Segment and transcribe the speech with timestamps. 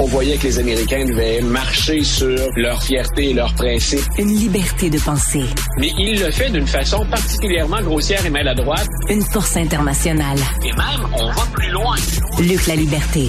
[0.00, 4.04] On voyait que les Américains devaient marcher sur leur fierté et leurs principes.
[4.16, 5.42] Une liberté de penser.
[5.76, 8.86] Mais il le fait d'une façon particulièrement grossière et maladroite.
[9.08, 10.38] Une force internationale.
[10.64, 11.96] Et même, on va plus loin.
[12.38, 13.28] Luc la liberté.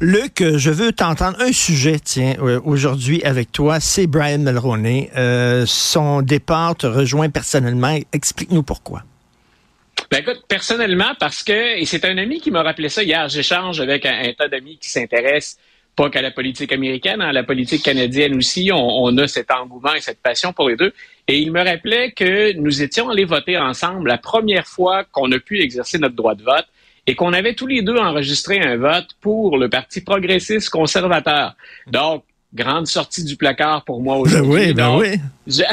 [0.00, 5.10] Luc, je veux t'entendre un sujet, tiens, euh, aujourd'hui avec toi, c'est Brian Mulroney.
[5.16, 7.96] Euh, son départ te rejoint personnellement.
[8.12, 9.04] Explique-nous pourquoi.
[10.10, 13.80] Ben écoute, personnellement, parce que, et c'est un ami qui m'a rappelé ça hier, j'échange
[13.80, 15.56] avec un, tas d'amis qui s'intéressent
[15.96, 20.00] pas qu'à la politique américaine, à la politique canadienne aussi, on, a cet engouement et
[20.00, 20.92] cette passion pour les deux.
[21.28, 25.38] Et il me rappelait que nous étions allés voter ensemble la première fois qu'on a
[25.38, 26.66] pu exercer notre droit de vote
[27.06, 31.54] et qu'on avait tous les deux enregistré un vote pour le Parti progressiste conservateur.
[31.86, 34.72] Donc, grande sortie du placard pour moi aujourd'hui.
[34.72, 35.64] Ben oui, ben oui.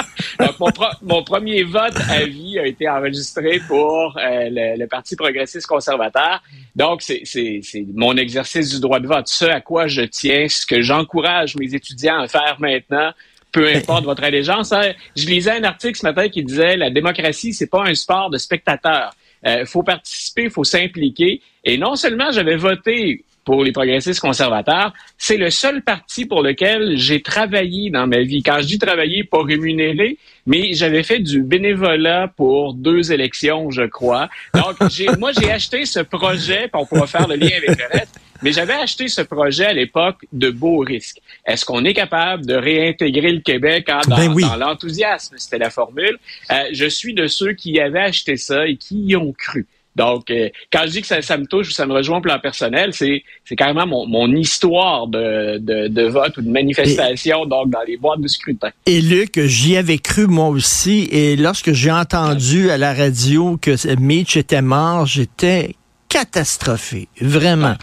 [0.38, 6.42] Donc, mon, premier vote à vie a été enregistré pour euh, le, Parti progressiste conservateur.
[6.74, 7.62] Donc, c'est
[7.94, 11.74] mon exercice du droit de vote, ce à quoi je tiens, ce que j'encourage mes
[11.74, 13.12] étudiants à faire maintenant
[13.50, 14.72] peu importe votre allégeance.
[14.72, 14.92] Hein.
[15.16, 18.38] Je lisais un article ce matin qui disait la démocratie, c'est pas un sport de
[18.38, 19.12] spectateurs.
[19.44, 21.40] Il euh, faut participer, il faut s'impliquer.
[21.64, 26.98] Et non seulement j'avais voté pour les progressistes conservateurs, c'est le seul parti pour lequel
[26.98, 28.42] j'ai travaillé dans ma vie.
[28.42, 33.84] Quand je dis travailler, pas rémunéré, mais j'avais fait du bénévolat pour deux élections, je
[33.84, 34.28] crois.
[34.52, 34.76] Donc,
[35.18, 38.52] moi, j'ai acheté ce projet, puis on pourra faire le lien avec le reste, mais
[38.52, 41.16] j'avais acheté ce projet à l'époque de beau risque.
[41.46, 45.36] Est-ce qu'on est capable de réintégrer le Québec dans, ben dans l'enthousiasme?
[45.38, 46.18] C'était la formule.
[46.50, 49.66] Euh, je suis de ceux qui avaient acheté ça et qui y ont cru.
[49.98, 52.38] Donc, euh, quand je dis que ça, me touche ou ça me rejoint au plan
[52.38, 57.96] personnel, c'est, c'est carrément mon, histoire de, de, vote ou de manifestation donc dans les
[57.96, 58.70] boîtes de scrutin.
[58.86, 61.08] Et Luc, j'y avais cru moi aussi.
[61.10, 65.74] Et lorsque j'ai entendu à la radio que Mitch était mort, j'étais
[66.08, 67.74] catastrophé, vraiment,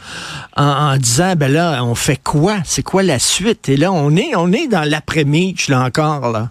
[0.55, 2.57] en, disant ben là, on fait quoi?
[2.63, 3.69] C'est quoi la suite?
[3.69, 6.49] Et là, on est, on est dans l'après-Mitch là encore là.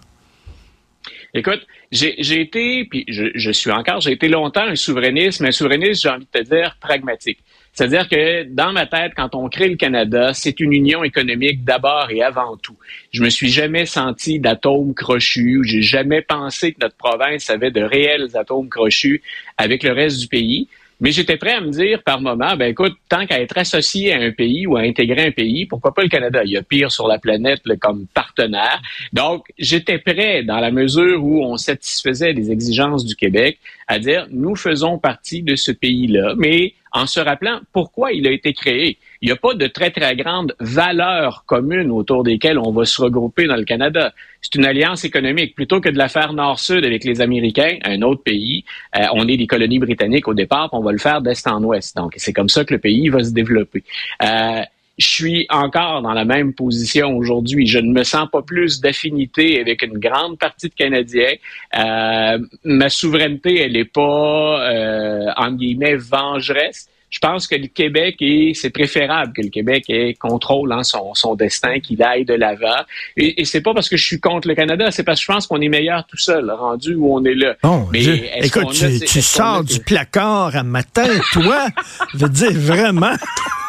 [1.36, 6.02] Écoute, j'ai été, puis je, suis encore, j'ai été longtemps un souverainiste, mais un souverainiste,
[6.02, 7.40] j'ai envie de te dire, pragmatique.
[7.72, 12.08] C'est-à-dire que dans ma tête, quand on crée le Canada, c'est une union économique d'abord
[12.10, 12.76] et avant tout.
[13.10, 17.82] Je me suis jamais senti d'atomes crochus, j'ai jamais pensé que notre province avait de
[17.82, 19.20] réels atomes crochus
[19.58, 20.68] avec le reste du pays.
[21.00, 24.20] Mais j'étais prêt à me dire par moment, ben écoute, tant qu'à être associé à
[24.20, 26.42] un pays ou à intégrer un pays, pourquoi pas le Canada?
[26.44, 28.80] Il y a pire sur la planète comme partenaire.
[29.12, 34.26] Donc, j'étais prêt, dans la mesure où on satisfaisait les exigences du Québec, à dire,
[34.30, 38.98] nous faisons partie de ce pays-là, mais en se rappelant pourquoi il a été créé.
[39.24, 43.00] Il n'y a pas de très, très grande valeur commune autour desquelles on va se
[43.00, 44.12] regrouper dans le Canada.
[44.42, 45.54] C'est une alliance économique.
[45.54, 49.38] Plutôt que de la faire nord-sud avec les Américains, un autre pays, euh, on est
[49.38, 51.96] des colonies britanniques au départ, on va le faire d'est en ouest.
[51.96, 53.82] Donc, c'est comme ça que le pays va se développer.
[54.22, 54.60] Euh,
[54.98, 57.66] je suis encore dans la même position aujourd'hui.
[57.66, 61.32] Je ne me sens pas plus d'affinité avec une grande partie de Canadiens.
[61.78, 68.16] Euh, ma souveraineté, elle n'est pas, euh, en guillemets, vengeresse je pense que le Québec
[68.20, 72.34] est, c'est préférable que le Québec ait contrôle hein, son, son destin, qu'il aille de
[72.34, 72.82] l'avant.
[73.16, 75.32] Et, et c'est pas parce que je suis contre le Canada, c'est parce que je
[75.32, 77.54] pense qu'on est meilleur tout seul, rendu où on est là.
[77.92, 81.68] Mais écoute, tu, tu sors du placard à matin, toi,
[82.14, 83.14] je veux dire vraiment.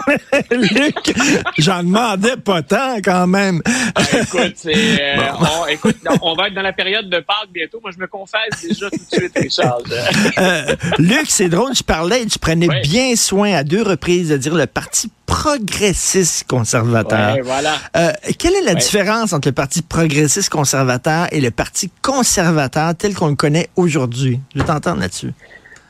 [0.51, 1.16] Luc,
[1.57, 3.61] j'en demandais pas tant quand même.
[3.95, 7.79] Ah, écoute, euh, on, écoute, on va être dans la période de Pâques bientôt.
[7.81, 9.79] Moi, je me confesse déjà tout de suite, Richard.
[10.38, 14.55] euh, Luc, c'est drôle, tu parlais, tu prenais bien soin à deux reprises de dire
[14.55, 17.37] le Parti progressiste conservateur.
[17.43, 17.75] voilà.
[17.97, 23.13] Euh, quelle est la différence entre le Parti progressiste conservateur et le Parti conservateur tel
[23.16, 24.39] qu'on le connaît aujourd'hui?
[24.53, 25.33] Je vais t'entendre là-dessus.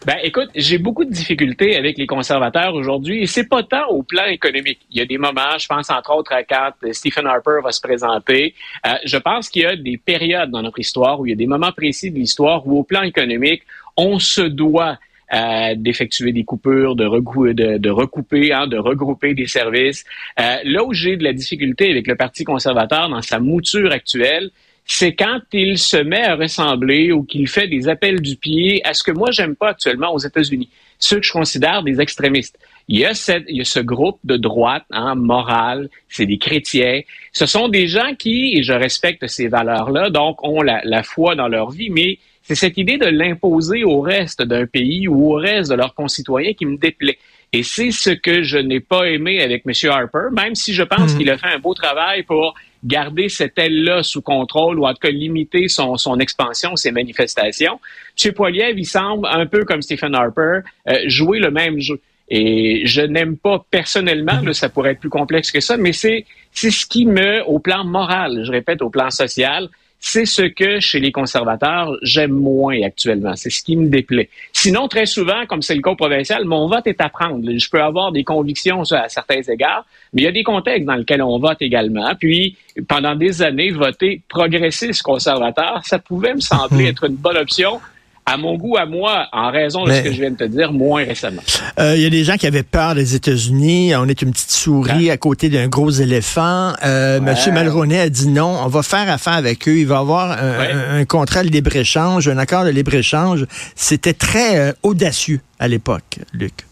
[0.05, 4.03] Ben, écoute, j'ai beaucoup de difficultés avec les conservateurs aujourd'hui et c'est pas tant au
[4.03, 4.77] plan économique.
[4.91, 7.81] Il y a des moments, je pense entre autres à quand Stephen Harper va se
[7.81, 8.53] présenter.
[8.85, 11.35] Euh, je pense qu'il y a des périodes dans notre histoire où il y a
[11.35, 13.63] des moments précis de l'histoire où au plan économique,
[13.97, 14.99] on se doit
[15.33, 17.05] euh, d'effectuer des coupures, de,
[17.53, 20.05] de, de recouper, hein, de regrouper des services.
[20.39, 24.51] Euh, là où j'ai de la difficulté avec le Parti conservateur dans sa mouture actuelle,
[24.85, 28.93] c'est quand il se met à ressembler ou qu'il fait des appels du pied à
[28.93, 32.57] ce que moi j'aime pas actuellement aux États-Unis, ceux que je considère des extrémistes.
[32.87, 36.37] Il y a, cette, il y a ce groupe de droite, hein, moral, c'est des
[36.37, 37.01] chrétiens.
[37.33, 41.33] Ce sont des gens qui, et je respecte ces valeurs-là, donc ont la, la foi
[41.33, 45.33] dans leur vie, mais c'est cette idée de l'imposer au reste d'un pays ou au
[45.33, 47.17] reste de leurs concitoyens qui me déplaît.
[47.53, 49.73] Et c'est ce que je n'ai pas aimé avec M.
[49.89, 51.17] Harper, même si je pense hmm.
[51.17, 52.53] qu'il a fait un beau travail pour
[52.85, 57.79] garder cette aile-là sous contrôle ou en tout cas limiter son, son expansion, ses manifestations.
[58.23, 58.33] M.
[58.33, 61.99] Poiliev, il semble un peu comme Stephen Harper, euh, jouer le même jeu.
[62.29, 66.25] Et je n'aime pas personnellement, là, ça pourrait être plus complexe que ça, mais c'est
[66.51, 69.67] c'est ce qui me, au plan moral, je répète, au plan social,
[70.07, 73.35] c'est ce que chez les conservateurs j'aime moins actuellement.
[73.35, 74.29] C'est ce qui me déplaît.
[74.53, 77.41] Sinon, très souvent, comme c'est le cas provincial, mon vote est à prendre.
[77.43, 80.93] Je peux avoir des convictions à certains égards, mais il y a des contextes dans
[80.93, 82.13] lesquels on vote également.
[82.19, 82.55] Puis,
[82.87, 87.81] pendant des années, voter progressiste conservateur, ça pouvait me sembler être une bonne option
[88.25, 90.71] à mon goût, à moi, en raison de ce que je viens de te dire,
[90.73, 91.43] moins récemment.
[91.79, 93.95] Euh, il y a des gens qui avaient peur des États-Unis.
[93.95, 96.73] On est une petite souris à côté d'un gros éléphant.
[96.83, 99.77] Euh, Monsieur Malroney a dit non, on va faire affaire avec eux.
[99.77, 103.45] Il va avoir un, contrat de libre-échange, un accord de libre-échange.
[103.75, 106.65] C'était très euh, audacieux à l'époque, Luc.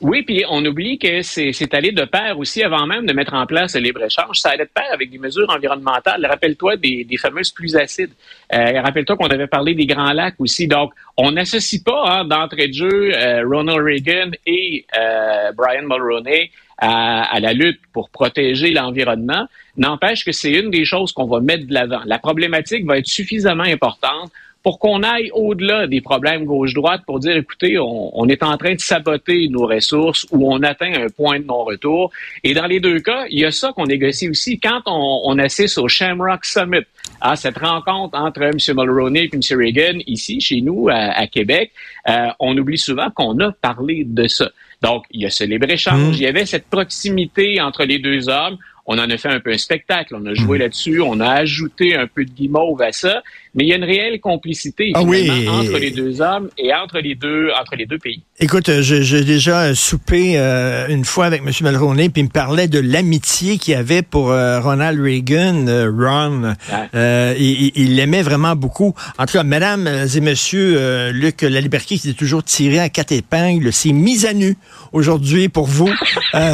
[0.00, 3.46] Oui, puis on oublie que c'est allé de pair aussi avant même de mettre en
[3.46, 4.38] place le libre-échange.
[4.38, 6.24] Ça allait de pair avec des mesures environnementales.
[6.24, 8.12] Rappelle-toi des, des, fameuses pluies acides.
[8.52, 10.68] Euh, Rappelle-toi qu'on avait parlé des Grands Lacs aussi.
[10.68, 16.52] Donc, on n'associe pas hein, d'entrée de jeu euh, Ronald Reagan et euh, Brian Mulroney
[16.78, 19.48] à, à, la lutte pour protéger l'environnement.
[19.76, 22.02] N'empêche que c'est une des choses qu'on va mettre de l'avant.
[22.06, 24.30] La problématique va être suffisamment importante
[24.68, 28.80] pour qu'on aille au-delà des problèmes gauche-droite pour dire, écoutez, on, est en train de
[28.80, 32.12] saboter nos ressources ou on atteint un point de non-retour.
[32.44, 35.78] Et dans les deux cas, il y a ça qu'on négocie aussi quand on, assiste
[35.78, 36.84] au Shamrock Summit,
[37.22, 38.58] à cette rencontre entre M.
[38.76, 39.40] Mulroney et M.
[39.58, 41.72] Reagan ici, chez nous, à, Québec.
[42.06, 44.50] Euh, on oublie souvent qu'on a parlé de ça.
[44.82, 46.12] Donc, il y a ce libre-échange, mmh.
[46.12, 48.58] il y avait cette proximité entre les deux hommes
[48.90, 50.62] on en a fait un peu un spectacle, on a joué mhm.
[50.62, 53.22] là-dessus, on a ajouté un peu de guimauve à ça,
[53.58, 57.16] mais il y a une réelle complicité ah entre les deux hommes et entre les
[57.16, 58.22] deux entre les deux pays.
[58.38, 61.50] Écoute, euh, j'ai déjà soupé euh, une fois avec M.
[61.62, 66.54] Mulroney, puis il me parlait de l'amitié qu'il avait pour euh, Ronald Reagan, Ron.
[66.94, 68.94] il l'aimait vraiment beaucoup.
[69.18, 73.10] En tout cas, mesdames et messieurs, Luc la liberté qui était toujours tiré à quatre
[73.10, 74.56] épingles, s'est mise à nu
[74.92, 75.90] aujourd'hui pour vous,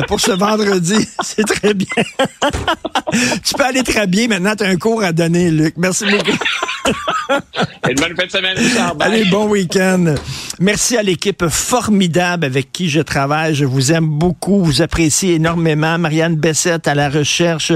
[0.08, 1.06] pour ce vendredi.
[1.22, 1.86] C'est très bien.
[3.44, 5.74] tu peux aller te rhabiller maintenant, tu as un cours à donner, Luc.
[5.76, 6.38] Merci beaucoup.
[7.90, 8.56] une bonne fin de semaine,
[9.00, 10.14] Allez, bon week-end.
[10.60, 13.54] Merci à l'équipe formidable avec qui je travaille.
[13.54, 15.98] Je vous aime beaucoup, vous apprécie énormément.
[15.98, 17.72] Marianne Bessette à la recherche,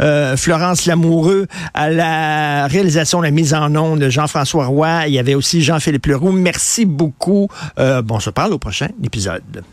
[0.00, 5.08] euh, Florence Lamoureux à la réalisation, la mise en onde, Jean-François Roy.
[5.08, 6.32] Il y avait aussi Jean-Philippe Leroux.
[6.32, 7.48] Merci beaucoup.
[7.78, 9.64] Euh, bon, on se parle au prochain épisode.